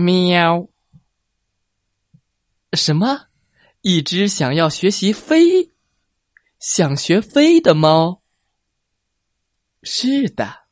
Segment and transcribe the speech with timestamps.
[0.00, 0.68] 喵！
[2.72, 3.28] 什么？
[3.82, 5.72] 一只想要学习飞、
[6.58, 8.22] 想学飞的猫？
[9.82, 10.66] 是的，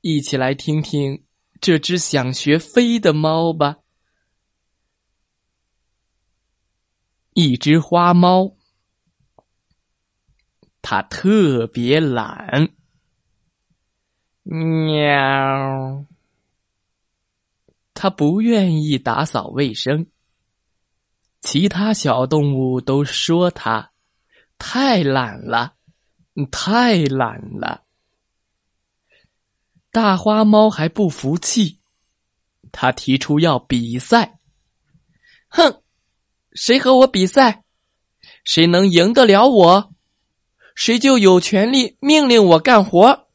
[0.00, 1.24] 一起来听听
[1.60, 3.78] 这只想学飞的猫吧。
[7.34, 8.56] 一只花猫，
[10.80, 12.74] 它特别懒。
[14.42, 16.06] 喵。
[18.00, 20.06] 他不愿意打扫卫生，
[21.40, 23.90] 其他小动物都说他
[24.56, 25.74] 太懒了，
[26.52, 27.82] 太懒了。
[29.90, 31.80] 大花猫还不服气，
[32.70, 34.38] 他提出要比赛。
[35.48, 35.82] 哼，
[36.52, 37.64] 谁和我比赛，
[38.44, 39.92] 谁能赢得了我，
[40.76, 43.28] 谁就有权利命令我干活。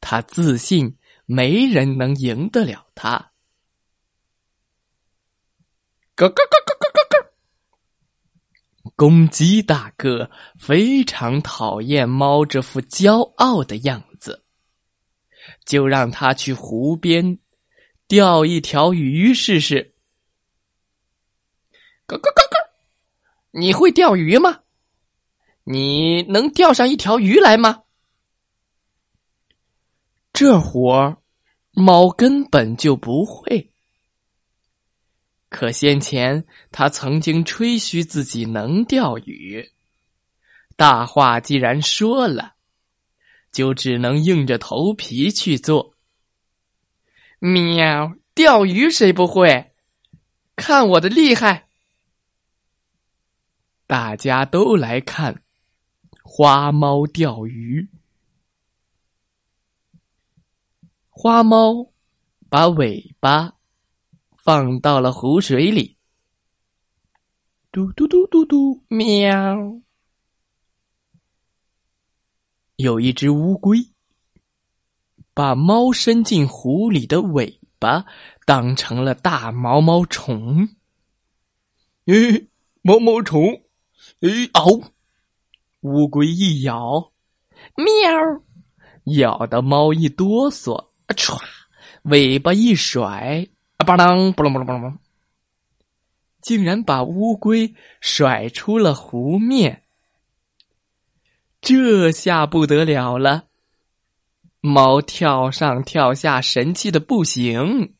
[0.00, 0.98] 他自信。
[1.32, 3.32] 没人能赢得了他。
[6.14, 7.32] 咯咯咯咯咯咯咯！
[8.96, 14.44] 公鸡大哥非常讨厌猫这副骄傲的样子，
[15.64, 17.38] 就让他去湖边
[18.06, 19.94] 钓一条鱼试试。
[22.06, 22.70] 咯咯咯咯！
[23.52, 24.60] 你会钓鱼吗？
[25.64, 27.84] 你能钓上一条鱼来吗？
[30.32, 31.21] 这活儿。
[31.72, 33.72] 猫根本就不会，
[35.48, 39.72] 可先前他曾经吹嘘自己能钓鱼。
[40.76, 42.54] 大话既然说了，
[43.50, 45.94] 就只能硬着头皮去做。
[47.38, 49.72] 喵，钓鱼谁不会？
[50.56, 51.68] 看我的厉害！
[53.86, 55.42] 大家都来看
[56.22, 57.88] 花猫钓鱼。
[61.14, 61.92] 花猫
[62.48, 63.52] 把尾巴
[64.38, 65.98] 放到了湖水里，
[67.70, 69.78] 嘟嘟嘟嘟嘟，喵！
[72.76, 73.90] 有一只乌龟
[75.34, 78.06] 把猫伸进湖里的尾巴
[78.46, 80.66] 当成了大毛毛虫。
[82.06, 82.48] 咦，
[82.80, 83.62] 毛毛虫！
[84.20, 84.90] 咦，嗷！
[85.82, 87.12] 乌龟一咬，
[87.76, 88.42] 喵！
[89.16, 90.91] 咬的猫一哆嗦。
[91.08, 91.40] 唰，
[92.02, 93.46] 尾巴一甩，
[93.76, 94.94] 啊，吧啷，不啷不啷不啷，
[96.40, 99.82] 竟然把乌龟甩出了湖面。
[101.60, 103.44] 这下不得了了，
[104.60, 107.94] 猫跳上跳下，神气的不行。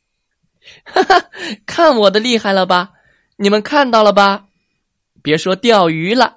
[0.84, 1.30] 哈哈，
[1.66, 2.92] 看我的厉害了吧？
[3.36, 4.46] 你们看到了吧？
[5.22, 6.36] 别说钓鱼了，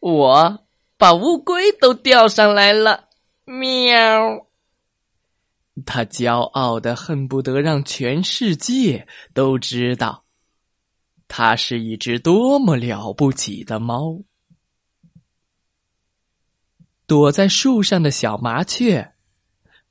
[0.00, 3.08] 我把乌龟都钓上来了。
[3.44, 4.47] 喵。
[5.84, 10.24] 他骄傲的恨不得让全世界都知道，
[11.28, 14.22] 他是一只多么了不起的猫。
[17.06, 19.14] 躲在树上的小麻雀，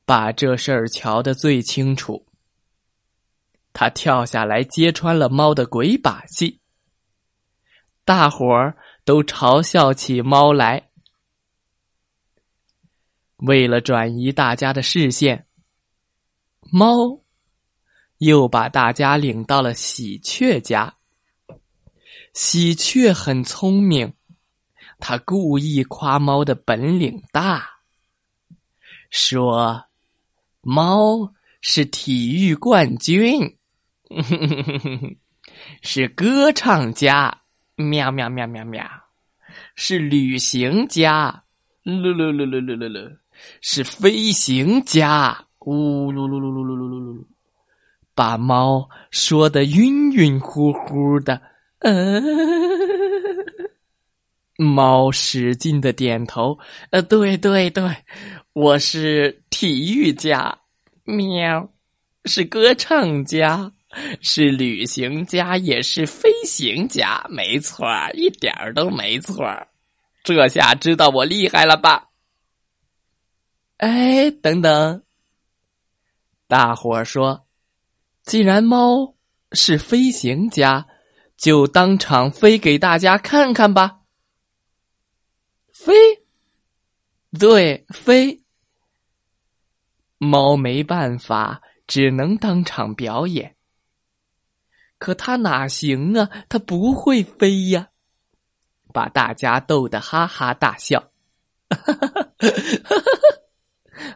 [0.05, 2.27] 把这事儿瞧得最清楚。
[3.73, 6.59] 他跳下来揭穿了猫的鬼把戏，
[8.05, 10.89] 大伙儿都嘲笑起猫来。
[13.37, 15.46] 为了转移大家的视线。
[16.71, 17.23] 猫
[18.17, 20.95] 又把大家领到了喜鹊家。
[22.33, 24.13] 喜鹊很聪明，
[24.99, 27.67] 他故意夸猫的本领大，
[29.09, 29.85] 说
[30.61, 33.57] ：“猫是体育冠军，
[35.81, 37.41] 是歌唱家，
[37.75, 38.85] 喵喵喵喵喵，
[39.75, 41.43] 是旅行家，
[41.83, 43.17] 噜噜噜噜噜噜噜，
[43.61, 47.25] 是飞行家。”呜噜噜噜噜噜噜噜噜，
[48.15, 51.41] 把猫说的晕晕乎乎的。
[51.79, 52.23] 嗯，
[54.57, 56.57] 猫使劲的点头。
[56.91, 57.83] 呃，对对对，
[58.53, 60.57] 我是体育家，
[61.03, 61.69] 喵，
[62.23, 63.69] 是歌唱家，
[64.21, 69.45] 是旅行家，也是飞行家，没错一点儿都没错
[70.23, 72.07] 这下知道我厉害了吧？
[73.79, 75.03] 哎，等等。
[76.47, 77.45] 大伙儿说
[78.23, 79.15] ：“既然猫
[79.51, 80.87] 是飞行家，
[81.35, 83.99] 就当场飞给大家看看吧。”
[85.73, 85.93] 飞，
[87.37, 88.43] 对，飞。
[90.17, 93.55] 猫没办法，只能当场表演。
[94.97, 96.27] 可它哪行啊？
[96.49, 97.89] 它不会飞呀，
[98.91, 101.11] 把大家逗得哈哈大笑，
[101.69, 102.07] 哈哈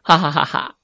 [0.02, 0.78] 哈哈哈哈哈！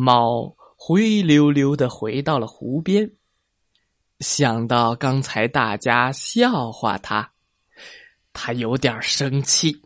[0.00, 3.16] 猫灰溜溜的回到了湖边，
[4.20, 7.32] 想到刚才大家笑话它，
[8.32, 9.82] 它有点生气，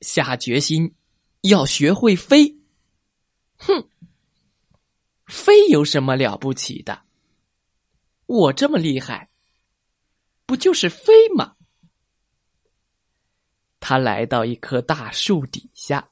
[0.00, 0.94] 下决心。
[1.42, 2.56] 要学会飞，
[3.56, 3.88] 哼，
[5.26, 7.02] 飞有什么了不起的？
[8.26, 9.30] 我这么厉害，
[10.44, 11.56] 不就是飞吗？
[13.80, 16.10] 他来到一棵大树底下，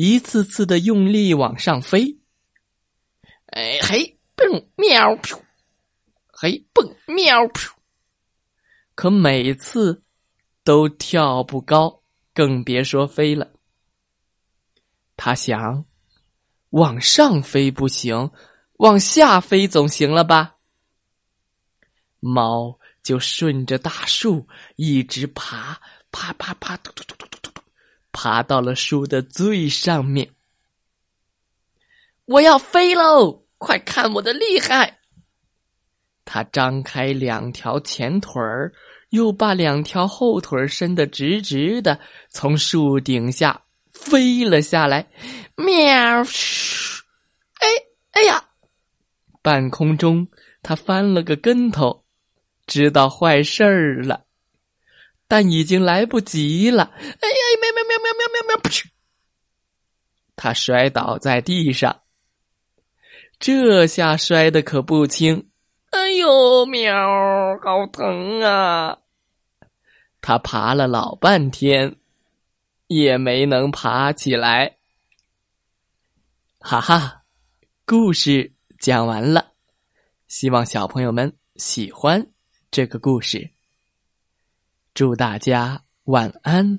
[0.00, 2.20] 一次次的用力往上飞。
[3.46, 5.40] 哎嘿，蹦喵噗，
[6.28, 7.72] 嘿蹦喵噗，
[8.94, 10.04] 可每次
[10.62, 13.50] 都跳不高，更别说飞了。
[15.16, 15.84] 他想，
[16.70, 18.30] 往上飞不行，
[18.74, 20.58] 往下飞总行了吧？
[22.20, 24.46] 猫就顺着大树
[24.76, 25.80] 一直爬，
[26.12, 27.47] 爬爬爬，突突突突突突，
[28.12, 30.30] 爬到了树的最上面。
[32.24, 33.44] 我要飞喽！
[33.58, 34.98] 快看我的厉害！
[36.24, 38.72] 他张开两条前腿儿，
[39.10, 41.98] 又把两条后腿伸得直直的，
[42.30, 43.62] 从树顶下。
[43.90, 45.10] 飞了下来，
[45.56, 45.74] 喵！
[45.74, 47.66] 哎
[48.12, 48.44] 哎呀！
[49.42, 50.28] 半空中，
[50.62, 52.04] 他翻了个跟头，
[52.66, 54.24] 知道坏事儿了，
[55.26, 56.92] 但已经来不及了。
[56.94, 57.47] 哎呀！
[60.38, 62.00] 他摔倒在地上，
[63.38, 65.50] 这下摔的可不轻。
[65.90, 66.94] 哎呦，喵！
[67.62, 68.98] 好疼啊！
[70.22, 71.96] 他爬了老半天。
[72.86, 74.78] 也没能爬起来，
[76.58, 77.24] 哈哈！
[77.84, 79.52] 故事讲完了，
[80.26, 82.26] 希望小朋友们喜欢
[82.70, 83.50] 这个故事。
[84.94, 86.78] 祝大家晚安，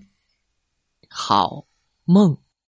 [1.08, 1.68] 好
[2.06, 2.36] 梦。